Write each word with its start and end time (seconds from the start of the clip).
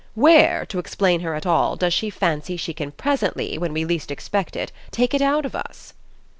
Where 0.15 0.65
to 0.69 0.79
explain 0.79 1.19
her 1.19 1.35
at 1.35 1.45
all 1.45 1.75
does 1.75 1.93
she 1.93 2.09
fancy 2.09 2.57
she 2.57 2.73
can 2.73 2.91
presently, 2.91 3.59
when 3.59 3.71
we 3.71 3.85
least 3.85 4.09
expect 4.09 4.55
it, 4.55 4.71
take 4.89 5.13
it 5.13 5.21
out 5.21 5.45
of 5.45 5.53
us?" 5.55 5.93